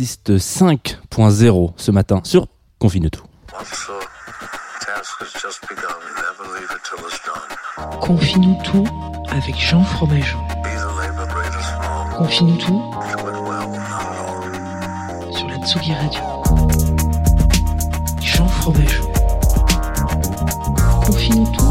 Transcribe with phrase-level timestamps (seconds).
[0.00, 2.46] Artiste 5.0 ce matin sur
[2.78, 3.26] Confine tout.
[8.00, 8.86] Confie-nous tout
[9.30, 10.38] avec Jean Fromageau.
[12.16, 12.82] Confie-nous tout
[15.32, 16.22] sur la Tsugi Radio.
[18.22, 19.04] Jean Fromageau.
[21.04, 21.69] Confie-nous tout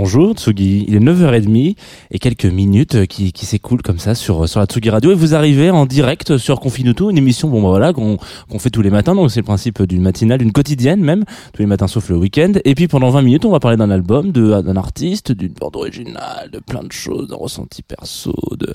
[0.00, 1.74] Bonjour Tsugi, il est 9h30
[2.12, 5.34] et quelques minutes qui, qui s'écoulent comme ça sur, sur la Tsugi Radio et vous
[5.34, 8.18] arrivez en direct sur Confinuto, une émission bon bah voilà qu'on
[8.60, 11.66] fait tous les matins, donc c'est le principe d'une matinale, d'une quotidienne même, tous les
[11.66, 12.52] matins sauf le week-end.
[12.64, 15.74] Et puis pendant 20 minutes on va parler d'un album, de d'un artiste, d'une bande
[15.74, 18.72] originale, de plein de choses, d'un ressenti perso, de...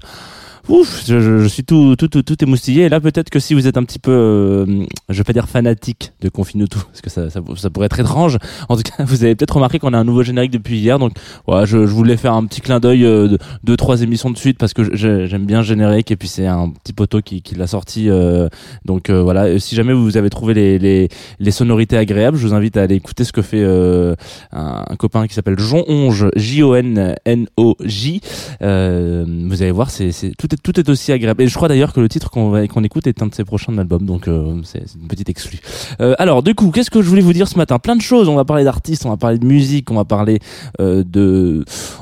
[0.69, 2.85] Ouf, je, suis tout, tout, tout, tout émoustillé.
[2.85, 5.49] Et là, peut-être que si vous êtes un petit peu, euh, je vais pas dire
[5.49, 8.37] fanatique de Confinuto, parce que ça, ça, ça pourrait être étrange.
[8.69, 10.99] En tout cas, vous avez peut-être remarqué qu'on a un nouveau générique depuis hier.
[10.99, 11.12] Donc,
[11.47, 14.37] voilà, je, je voulais faire un petit clin d'œil euh, de deux, trois émissions de
[14.37, 16.11] suite parce que j'aime bien générique.
[16.11, 18.09] Et puis, c'est un petit poteau qui, qui l'a sorti.
[18.09, 18.47] euh,
[18.85, 19.59] donc, euh, voilà.
[19.59, 21.09] Si jamais vous avez trouvé les, les,
[21.39, 24.15] les sonorités agréables, je vous invite à aller écouter ce que fait un,
[24.51, 28.21] un copain qui s'appelle Jon Onge, J-O-N-N-O-J.
[28.61, 31.43] Vous allez voir, c'est, tout, est, tout est aussi agréable.
[31.43, 33.77] Et je crois d'ailleurs que le titre qu'on, qu'on écoute est un de ses prochains
[33.77, 34.29] albums, donc
[34.63, 35.59] c'est, une petite exclue.
[35.99, 37.79] Alors, du coup, qu'est-ce que je voulais vous dire ce matin?
[37.79, 38.29] Plein de choses.
[38.29, 40.39] On va parler d'artistes, on va parler de musique, on va parler
[40.79, 41.02] euh,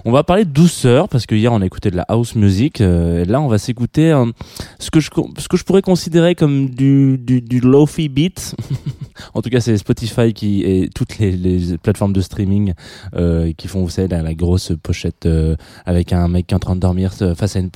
[0.05, 2.81] on va parler de douceur parce que hier on a écouté de la house music.
[2.81, 4.31] Euh, et là, on va s'écouter un-
[4.79, 8.55] ce que je, pourrais considérer comme du, du, lofi beat.
[9.33, 12.73] en tout cas, c'est Spotify qui et toutes les, plateformes de streaming
[13.15, 16.75] euh, qui font, vous la, grosse pochette euh, avec un mec qui est en train
[16.75, 17.69] de dormir euh, face à une,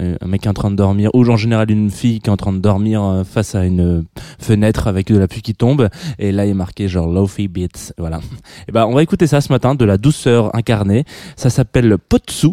[0.00, 2.28] euh, un mec qui est en train de dormir, ou en général une fille qui
[2.28, 4.02] est en train de dormir euh, face à une euh,
[4.44, 5.88] fenêtre avec de la pluie qui tombe,
[6.18, 8.20] et là il est marqué genre Lofi Beats, voilà.
[8.68, 11.04] Et ben on va écouter ça ce matin, de la douceur incarnée,
[11.36, 12.50] ça s'appelle Potsu,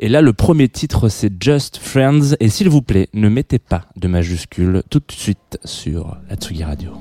[0.00, 3.82] et là le premier titre c'est Just Friends, et s'il vous plaît, ne mettez pas
[3.96, 6.92] de majuscules tout de suite sur la Tsugi Radio.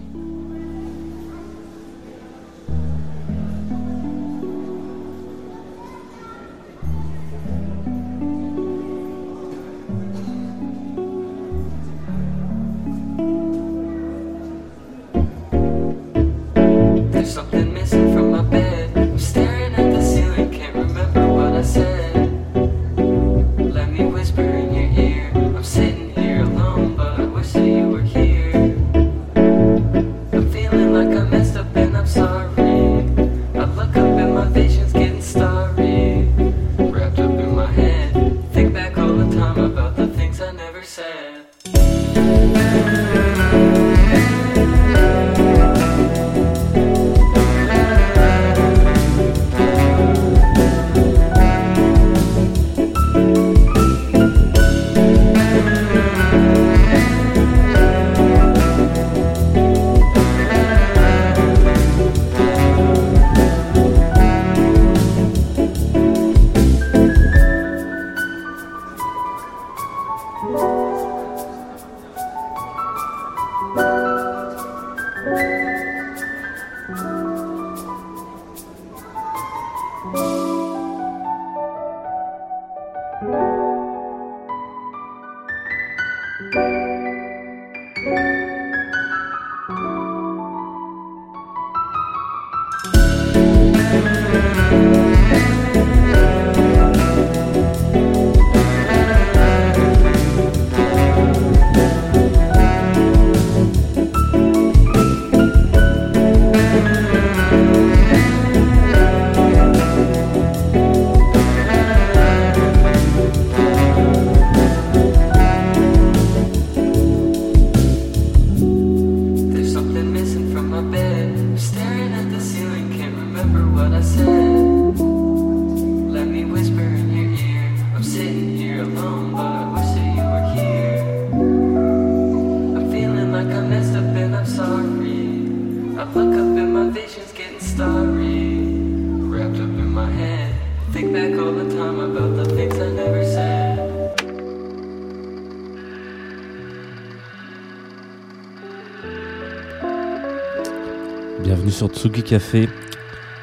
[151.82, 152.70] Sur Tsugi Café.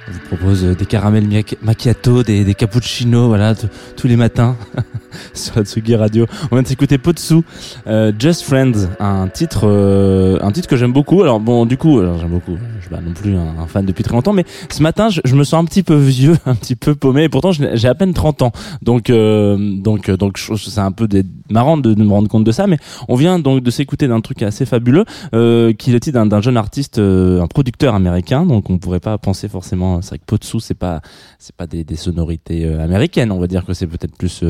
[0.07, 1.27] On vous propose euh, des caramels
[1.61, 3.57] macchiato, des, des cappuccinos, voilà,
[3.97, 4.57] tous les matins
[5.35, 6.27] sur la Tsugi Radio.
[6.51, 7.43] On vient de s'écouter Potsu,
[7.87, 11.23] euh, Just Friends, un titre, euh, un titre que j'aime beaucoup.
[11.23, 12.57] Alors bon, du coup, j'aime beaucoup.
[12.77, 15.45] Je suis pas non plus un, fan depuis très longtemps, mais ce matin, je, me
[15.45, 17.25] sens un petit peu vieux, un petit peu paumé.
[17.25, 18.53] Et pourtant, j'ai à peine 30 ans.
[18.83, 21.09] Donc, euh, donc, euh, donc, c'est un peu
[21.51, 22.67] marrant de, de me rendre compte de ça.
[22.67, 22.79] Mais
[23.09, 25.05] on vient donc de s'écouter d'un truc assez fabuleux,
[25.35, 28.47] euh, qui est le titre d'un- jeune artiste, euh, un producteur américain.
[28.47, 30.03] Donc, on pourrait pas penser forcément.
[30.03, 31.01] C'est vrai que Potsu, c'est pas,
[31.39, 33.33] c'est pas des, des sonorités américaines.
[33.33, 34.45] On va dire que c'est peut-être plus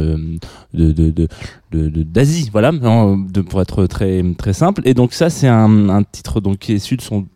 [0.74, 1.28] euh, de, de,
[1.72, 4.82] de, de- d'Asie, voilà, de, pour être très très simple.
[4.84, 7.26] Et donc ça, c'est un, un titre donc qui est issu de son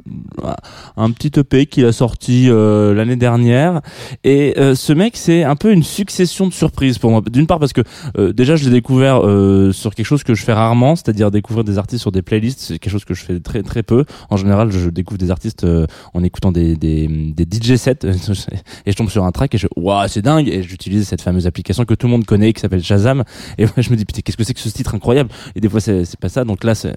[0.97, 3.81] un petit EP qu'il a sorti euh, l'année dernière.
[4.25, 7.23] Et euh, ce mec, c'est un peu une succession de surprises pour moi.
[7.31, 7.83] D'une part parce que
[8.19, 11.65] euh, déjà, je l'ai découvert euh, sur quelque chose que je fais rarement, c'est-à-dire découvrir
[11.65, 12.61] des artistes sur des playlists.
[12.61, 14.05] C'est quelque chose que je fais très très peu.
[14.31, 17.99] En général, je découvre des artistes euh, en écoutant des, des, des DJ sets
[18.87, 21.47] et je tombe sur un track et je waouh c'est dingue et j'utilise cette fameuse
[21.47, 23.25] application que tout le monde connaît qui s'appelle Shazam
[23.59, 25.31] et moi je me dis qu'est-ce que c'est que ce titre incroyable.
[25.55, 26.45] Et des fois c'est pas ça.
[26.45, 26.95] Donc là c'est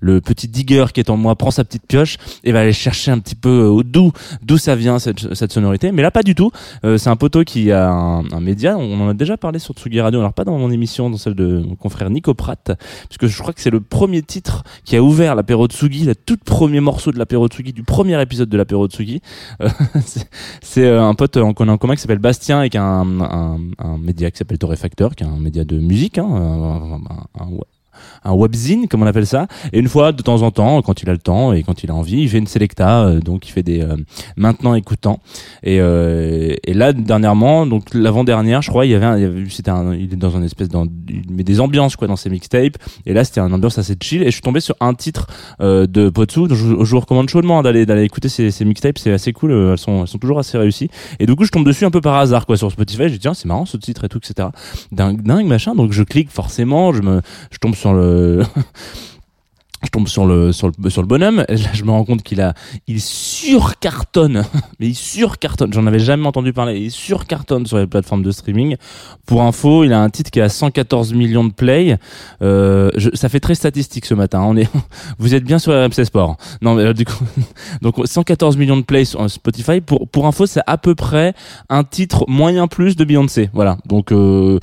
[0.00, 3.10] le petit digger qui est en moi prend sa petite pioche et va aller chercher
[3.10, 4.12] un petit peu euh, d'où
[4.42, 5.92] d'où ça vient cette, cette sonorité.
[5.92, 6.50] Mais là pas du tout.
[6.84, 8.76] Euh, c'est un poteau qui a un, un média.
[8.78, 10.20] On en a déjà parlé sur Tsugi Radio.
[10.20, 12.72] Alors pas dans mon émission dans celle de mon confrère Nico Pratt
[13.08, 16.36] puisque je crois que c'est le premier titre qui a ouvert l'apéro Tsugi le tout
[16.44, 19.20] premier morceau de l'apéro Tsugi du premier épisode de l'apéro Tsugi.
[19.60, 19.68] Euh,
[20.62, 23.20] c'est- euh, un pote qu'on a en commun qui s'appelle Bastien et qui a un,
[23.20, 26.26] un, un média qui s'appelle Torréfacteur, qui est un média de musique, hein,
[26.64, 27.73] un, un- un-
[28.24, 29.46] un webzine comme on appelle ça.
[29.72, 31.90] Et une fois de temps en temps quand il a le temps et quand il
[31.90, 33.96] a envie il fait une selecta euh, donc il fait des euh,
[34.36, 35.20] maintenant écoutants.
[35.62, 39.44] Et, euh, et là dernièrement donc l'avant dernière je crois il y avait, un, avait
[39.50, 40.86] c'était un, il est dans une espèce dans
[41.30, 42.76] met des ambiances quoi dans ses mixtapes.
[43.06, 44.22] Et là c'était une ambiance assez chill.
[44.22, 45.26] Et je suis tombé sur un titre
[45.60, 48.98] euh, de Potsu je, je vous recommande chaudement hein, d'aller d'aller écouter ces, mixtapes.
[48.98, 50.90] C'est assez cool euh, elles sont elles sont toujours assez réussies.
[51.18, 53.04] Et du coup je tombe dessus un peu par hasard quoi sur Spotify.
[53.04, 54.48] Je dis tiens c'est marrant ce titre et tout etc
[54.92, 55.74] dingue dingue machin.
[55.74, 57.20] Donc je clique forcément je me
[57.50, 58.42] je tombe sur le
[59.84, 61.44] je tombe sur le sur le sur bonhomme.
[61.48, 62.54] Là je me rends compte qu'il a
[62.86, 64.44] il surcartonne.
[64.80, 65.72] Mais il surcartonne.
[65.72, 66.78] J'en avais jamais entendu parler.
[66.78, 68.76] Il surcartonne sur les plateformes de streaming.
[69.26, 71.98] Pour info il a un titre qui a 114 millions de play.
[72.42, 74.54] Euh, ça fait très statistique ce matin.
[75.18, 76.36] Vous êtes bien sur RMC Sport.
[76.64, 76.94] Euh,
[77.82, 79.80] donc 114 millions de plays sur Spotify.
[79.80, 81.34] Pour pour info c'est à peu près
[81.68, 83.50] un titre moyen plus de Beyoncé.
[83.52, 83.76] Voilà.
[83.86, 84.58] Donc euh,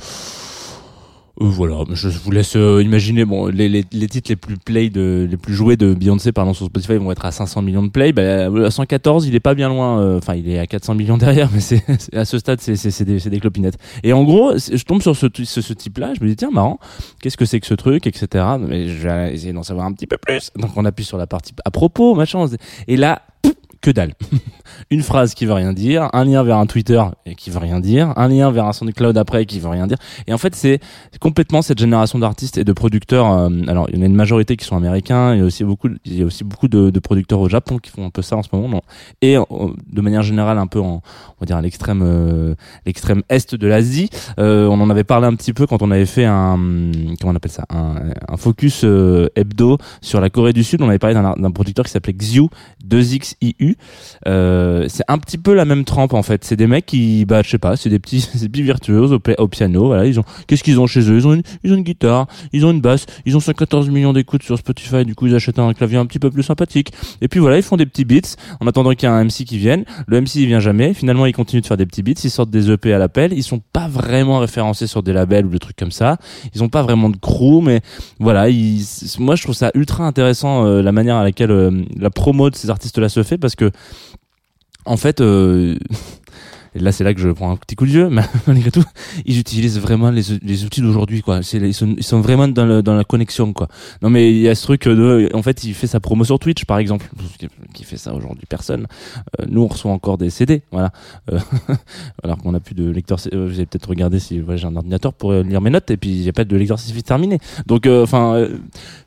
[1.49, 3.25] voilà, je vous laisse euh, imaginer.
[3.25, 6.53] Bon, les, les, les titres les plus play de, les plus joués de Beyoncé, pardon,
[6.53, 8.11] sur Spotify vont être à 500 millions de play.
[8.13, 9.99] Bah, euh, à 114, il est pas bien loin.
[10.01, 11.83] euh, Enfin, il est à 400 millions derrière, mais c'est
[12.13, 13.77] à ce stade, c'est c'est des, c'est des clopinettes.
[14.03, 16.13] Et en gros, je tombe sur ce, ce, ce type-là.
[16.17, 16.79] Je me dis tiens, marrant.
[17.21, 18.45] Qu'est-ce que c'est que ce truc, etc.
[18.59, 20.51] Mais je vais essayer d'en savoir un petit peu plus.
[20.57, 22.45] Donc, on appuie sur la partie à propos, machin.
[22.87, 23.21] Et là.
[23.81, 24.13] Que dalle.
[24.91, 27.79] Une phrase qui veut rien dire, un lien vers un Twitter et qui veut rien
[27.79, 29.97] dire, un lien vers un SoundCloud après qui veut rien dire.
[30.27, 30.79] Et en fait, c'est
[31.19, 33.31] complètement cette génération d'artistes et de producteurs.
[33.31, 35.33] euh, alors, il y en a une majorité qui sont américains.
[35.33, 37.89] Il y a aussi beaucoup, il y a aussi beaucoup de, producteurs au Japon qui
[37.89, 38.83] font un peu ça en ce moment.
[39.21, 42.53] et de manière générale, un peu en, on va dire à l'extrême, euh,
[42.85, 44.09] l'extrême est de l'Asie.
[44.37, 46.59] Euh, on en avait parlé un petit peu quand on avait fait un,
[47.19, 47.95] comment on appelle ça, un,
[48.27, 48.83] un focus
[49.35, 50.81] hebdo sur la Corée du Sud.
[50.83, 52.47] On avait parlé d'un producteur qui s'appelait Xiu
[52.87, 53.70] 2XIU.
[54.27, 56.43] Euh, c'est un petit peu la même trempe en fait.
[56.43, 59.19] C'est des mecs qui, bah, je sais pas, c'est des petits, des petits virtuoses au,
[59.19, 59.87] pi- au piano.
[59.87, 61.17] Voilà, ils ont, qu'est-ce qu'ils ont chez eux?
[61.17, 64.13] Ils ont une, ils ont une guitare, ils ont une basse, ils ont 114 millions
[64.13, 65.05] d'écoutes sur Spotify.
[65.05, 66.91] Du coup, ils achètent un clavier un petit peu plus sympathique.
[67.21, 69.45] Et puis voilà, ils font des petits beats en attendant qu'il y ait un MC
[69.45, 69.83] qui vienne.
[70.07, 70.93] Le MC il vient jamais.
[70.93, 72.21] Finalement, ils continuent de faire des petits beats.
[72.23, 73.33] Ils sortent des EP à l'appel.
[73.33, 76.17] Ils sont pas vraiment référencés sur des labels ou des trucs comme ça.
[76.55, 77.81] Ils ont pas vraiment de crew, mais
[78.19, 78.47] voilà.
[79.19, 82.55] Moi, je trouve ça ultra intéressant euh, la manière à laquelle euh, la promo de
[82.55, 83.60] ces artistes-là se fait parce que
[84.85, 85.77] en fait, euh,
[86.73, 88.83] et là c'est là que je prends un petit coup de vieux, mais malgré tout,
[89.25, 91.39] ils utilisent vraiment les, les outils d'aujourd'hui, quoi.
[91.53, 93.67] Ils, sont, ils sont vraiment dans, le, dans la connexion, quoi.
[94.01, 96.39] Non, mais il y a ce truc de, en fait, il fait sa promo sur
[96.39, 97.09] Twitch, par exemple.
[97.73, 98.87] Qui, fait ça aujourd'hui Personne.
[99.39, 100.91] Euh, nous, on reçoit encore des CD, voilà.
[101.31, 101.39] Euh,
[102.23, 103.17] alors qu'on a plus de lecteur.
[103.33, 105.91] euh, Vous avez peut-être regardé si voilà, j'ai un ordinateur pour euh, lire mes notes,
[105.91, 107.39] et puis il n'y a pas de lecteur CFI terminé.
[107.67, 108.57] Donc, euh, enfin, euh,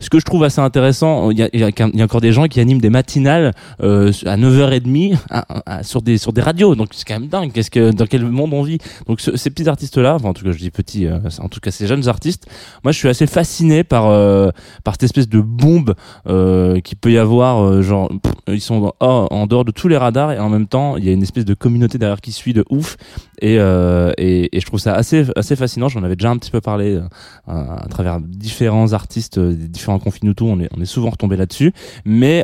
[0.01, 2.47] ce que je trouve assez intéressant, il y a, y y a encore des gens
[2.47, 6.75] qui animent des matinales à 9h30 à- à- sur des sur des radios.
[6.75, 7.53] Donc c'est quand même dingue.
[7.55, 8.79] Qu'est-ce que dans quel monde on vit?
[9.07, 11.49] Donc ce- ces petits artistes là, enfin en tout cas je dis petits, euh, en
[11.49, 12.47] tout cas ces jeunes artistes,
[12.83, 14.51] moi je suis assez fasciné par euh,
[14.85, 15.95] par cette espèce de bombe
[16.27, 17.63] euh, qui peut y avoir.
[17.65, 18.11] euh, genre
[18.49, 21.13] ils sont en, dehors de tous les radars et en même temps il y a
[21.13, 22.97] une espèce de communauté derrière qui suit de ouf.
[23.41, 25.89] Et, euh, et, et je trouve ça assez assez fascinant.
[25.89, 27.01] J'en avais déjà un petit peu parlé
[27.47, 30.47] à, travers différents artistes, des différents confinutos.
[30.47, 31.73] On est on est souvent retombé là-dessus.
[32.05, 32.43] Mais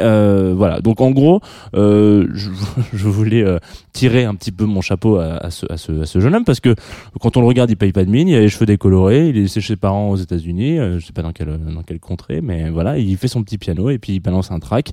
[0.55, 0.81] voilà.
[0.81, 1.41] Donc en gros,
[1.75, 2.27] je,
[2.93, 3.45] je voulais
[3.93, 6.61] tirer un petit peu mon chapeau à, ce, à, ce, à ce jeune homme parce
[6.61, 6.75] que
[7.21, 9.39] quand on le regarde, il paye pas de mine, il a les cheveux décolorés, il
[9.39, 12.41] est chez ses parents aux États-Unis, euh, je sais pas dans quelle dans quelle contrée,
[12.41, 14.91] mais voilà, il fait son petit piano et puis il balance un track.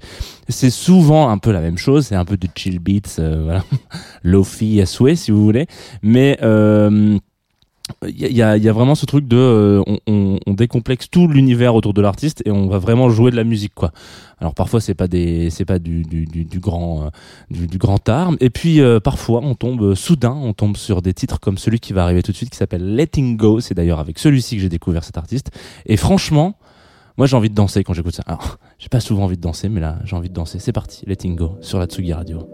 [0.50, 3.64] C'est souvent un peu la même chose, c'est un peu de chill beats, euh, voilà,
[4.24, 5.68] lofi à souhait si vous voulez,
[6.02, 7.18] mais euh,
[8.08, 11.28] il y y, y a vraiment ce truc de euh, on, on, on décomplexe tout
[11.28, 13.92] l'univers autour de l'artiste et on va vraiment jouer de la musique quoi.
[14.40, 17.10] Alors parfois c'est pas des c'est pas du, du, du, du grand euh,
[17.50, 21.02] du, du grand art et puis euh, parfois on tombe euh, soudain on tombe sur
[21.02, 23.60] des titres comme celui qui va arriver tout de suite qui s'appelle Letting Go.
[23.62, 25.52] C'est d'ailleurs avec celui-ci que j'ai découvert cet artiste.
[25.86, 26.58] Et franchement
[27.18, 28.24] moi j'ai envie de danser quand j'écoute ça.
[28.28, 30.60] Alors j'ai pas souvent envie de danser mais là j'ai envie de danser.
[30.60, 32.48] C'est parti Letting Go sur la Tsugi Radio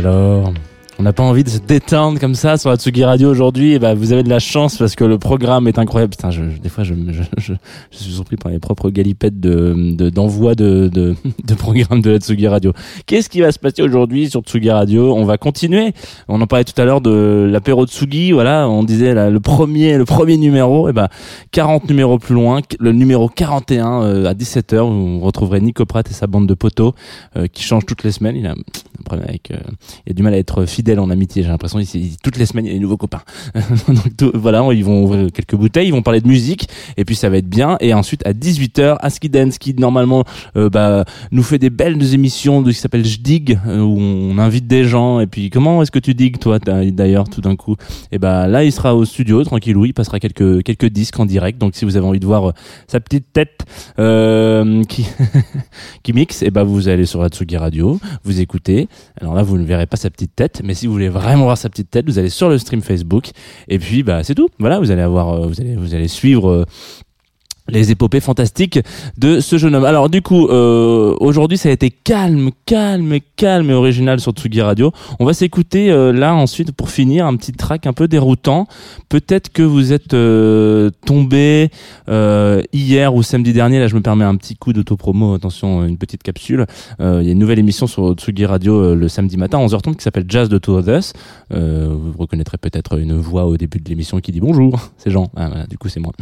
[0.00, 0.29] Alors, on n'a
[1.20, 4.22] pas envie de se détendre comme ça sur la Tsugi Radio aujourd'hui, bah, vous avez
[4.22, 6.12] de la chance parce que le programme est incroyable.
[6.12, 6.94] Putain, je, des fois, je,
[7.36, 7.52] je,
[7.90, 12.16] suis surpris par les propres galipettes de, de, d'envoi de, de, de programmes de la
[12.16, 12.72] Tsugi Radio.
[13.04, 15.14] Qu'est-ce qui va se passer aujourd'hui sur Tsugi Radio?
[15.14, 15.92] On va continuer.
[16.26, 18.32] On en parlait tout à l'heure de l'apéro Tsugi.
[18.32, 20.88] Voilà, on disait le premier, le premier numéro.
[20.88, 21.08] Et ben,
[21.50, 26.14] 40 numéros plus loin, le numéro 41 euh, à 17h, vous retrouverez Nico Pratt et
[26.14, 26.94] sa bande de poteaux
[27.36, 28.36] euh, qui changent toutes les semaines.
[28.36, 28.54] Il a
[29.04, 29.58] problème avec, euh,
[30.06, 31.42] il a du mal à être fidèle en amitié.
[31.42, 31.80] J'ai l'impression
[32.22, 33.22] toutes les semaines il y a des nouveaux copains.
[33.88, 37.28] Donc voilà, ils vont ouvrir quelques bouteilles, ils vont parler de musique et puis ça
[37.28, 37.76] va être bien.
[37.80, 40.24] Et ensuite à 18h, Aski Dance qui normalement
[40.56, 44.38] euh, bah, nous fait des belles émissions de, qui s'appelle Je Dig euh, où on
[44.38, 45.20] invite des gens.
[45.20, 47.76] Et puis comment est-ce que tu digues toi d'ailleurs tout d'un coup?
[48.12, 51.58] Et bah là il sera au studio tranquillou, il passera quelques quelques disques en direct.
[51.58, 52.52] Donc si vous avez envie de voir euh,
[52.86, 53.64] sa petite tête
[54.88, 55.06] qui
[56.02, 58.88] qui mixe, et bah vous allez sur la Tsugi Radio, vous écoutez.
[59.20, 61.58] Alors là vous ne verrez pas sa petite tête, mais si vous voulez vraiment voir
[61.58, 63.30] sa petite tête, vous allez sur le stream Facebook.
[63.68, 64.48] Et puis bah c'est tout.
[64.58, 66.66] Voilà, vous allez avoir, euh, vous allez vous allez suivre.
[67.68, 68.80] Les épopées fantastiques
[69.18, 69.84] de ce jeune homme.
[69.84, 74.60] Alors du coup, euh, aujourd'hui ça a été calme, calme, calme et original sur Tsugi
[74.60, 74.92] Radio.
[75.18, 78.66] On va s'écouter euh, là ensuite pour finir un petit track un peu déroutant.
[79.08, 81.70] Peut-être que vous êtes euh, tombé
[82.08, 83.78] euh, hier ou samedi dernier.
[83.78, 85.34] Là, je me permets un petit coup d'autopromo.
[85.34, 86.66] Attention, une petite capsule.
[86.98, 90.02] Il y a une nouvelle émission sur Tsugi Radio le samedi matin à 11h30 qui
[90.02, 91.12] s'appelle Jazz de Two of Us.
[91.50, 94.90] Vous reconnaîtrez peut-être une voix au début de l'émission qui dit bonjour.
[94.98, 95.30] C'est Jean.
[95.36, 96.12] Ah, du coup, c'est moi.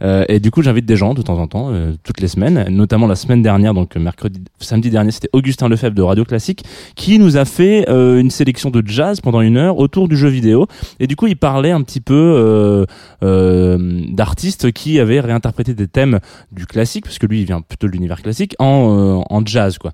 [0.28, 3.06] Et du coup, j'invite des gens de temps en temps, euh, toutes les semaines, notamment
[3.06, 6.64] la semaine dernière, donc mercredi, samedi dernier, c'était Augustin Lefebvre de Radio Classique
[6.96, 10.28] qui nous a fait euh, une sélection de jazz pendant une heure autour du jeu
[10.28, 10.66] vidéo.
[10.98, 12.84] Et du coup, il parlait un petit peu euh,
[13.22, 16.20] euh, d'artistes qui avaient réinterprété des thèmes
[16.52, 19.78] du classique, parce que lui, il vient plutôt de l'univers classique, en, euh, en jazz,
[19.78, 19.92] quoi.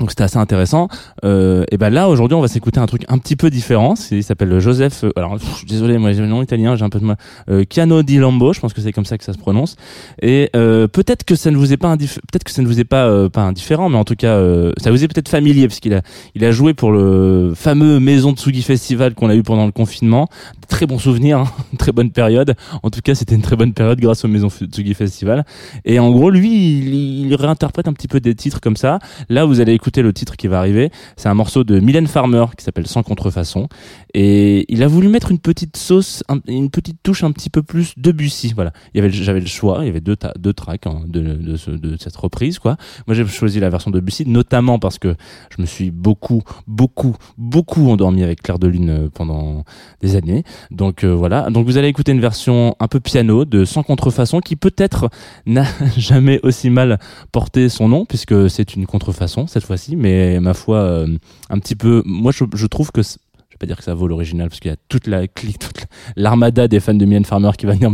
[0.00, 0.88] Donc c'était assez intéressant.
[1.24, 3.94] Euh, et ben là aujourd'hui on va s'écouter un truc un petit peu différent.
[4.10, 5.04] Il s'appelle Joseph.
[5.04, 7.16] euh, alors pff, désolé moi j'ai le nom italien, j'ai un peu de mal.
[7.50, 9.76] Euh, di Lambo, je pense que c'est comme ça que ça se prononce.
[10.22, 12.84] Et euh, peut-être que ça ne vous est pas peut-être que ça ne vous est
[12.84, 15.80] pas euh, pas indifférent, mais en tout cas euh, ça vous est peut-être familier parce
[15.80, 16.00] qu'il a
[16.34, 20.28] il a joué pour le fameux Maison Tsugi Festival qu'on a eu pendant le confinement.
[20.68, 21.46] Très bons souvenirs, hein,
[21.78, 22.54] très bonne période.
[22.82, 25.44] En tout cas c'était une très bonne période grâce au Maison Tsugi Festival.
[25.84, 28.98] Et en gros lui il réinterprète un petit peu des titres comme ça.
[29.28, 30.90] Là, vous allez écouter le titre qui va arriver.
[31.16, 33.68] C'est un morceau de Mylène Farmer qui s'appelle Sans contrefaçon.
[34.14, 37.62] Et il a voulu mettre une petite sauce, un- une petite touche un petit peu
[37.62, 38.52] plus Debussy.
[38.54, 38.72] Voilà.
[38.94, 39.78] J'avais le choix.
[39.82, 42.76] Il y avait deux, deux tracks hein, de, de, de cette reprise, quoi.
[43.06, 45.14] Moi, j'ai choisi la version de Debussy, notamment parce que
[45.56, 49.64] je me suis beaucoup, beaucoup, beaucoup endormi avec Claire de Lune euh, pendant
[50.00, 50.44] des années.
[50.70, 51.50] Donc euh, voilà.
[51.50, 55.08] Donc vous allez écouter une version un peu piano de Sans contrefaçon qui peut-être
[55.46, 55.64] n'a
[55.96, 56.98] jamais aussi mal
[57.32, 61.16] porté son nom puisque c'est une contrefaçon cette fois-ci, mais ma foi euh,
[61.48, 62.02] un petit peu.
[62.04, 64.74] Moi, je, trouve que je vais pas dire que ça vaut l'original parce qu'il y
[64.74, 67.90] a toute la clique, toute l'armada des fans de Mylène Farmer qui va venir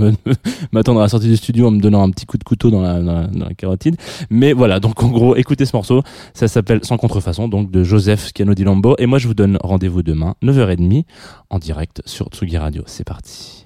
[0.72, 2.80] m'attendre à la sortie du studio en me donnant un petit coup de couteau dans
[2.80, 3.96] la, dans carotide.
[4.30, 6.02] Mais voilà, donc en gros, écoutez ce morceau.
[6.34, 8.94] Ça s'appelle Sans contrefaçon, donc de Joseph Scano di Lambo.
[8.98, 11.04] Et moi, je vous donne rendez-vous demain, 9h30,
[11.50, 12.82] en direct sur Tsugi Radio.
[12.86, 13.65] C'est parti.